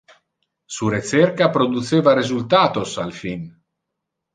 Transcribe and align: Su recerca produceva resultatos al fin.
Su 0.65 0.89
recerca 0.89 1.51
produceva 1.51 2.15
resultatos 2.15 2.97
al 2.97 3.13
fin. 3.13 3.55